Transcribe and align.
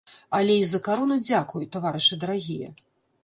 Але 0.37 0.51
й 0.59 0.63
за 0.69 0.79
карону 0.87 1.17
дзякуй, 1.27 1.67
таварышы 1.75 2.19
дарагія. 2.23 2.73